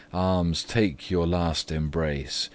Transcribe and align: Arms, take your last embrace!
Arms, 0.13 0.63
take 0.63 1.11
your 1.11 1.27
last 1.27 1.71
embrace! 1.71 2.49